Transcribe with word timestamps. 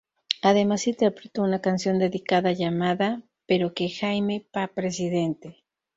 Además 0.41 0.87
interpretó 0.87 1.43
una 1.43 1.61
canción 1.61 1.99
dedicada 1.99 2.53
llamada 2.53 3.21
"Pero 3.45 3.75
que 3.75 3.87
Jaime 3.87 4.43
pa’ 4.51 4.65
presidente". 4.67 5.63